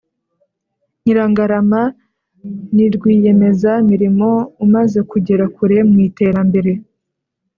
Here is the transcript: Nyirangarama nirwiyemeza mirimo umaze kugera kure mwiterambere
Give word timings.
Nyirangarama 1.01 1.81
nirwiyemeza 2.75 3.71
mirimo 3.89 4.29
umaze 4.65 4.99
kugera 5.11 5.45
kure 5.55 5.77
mwiterambere 5.89 6.71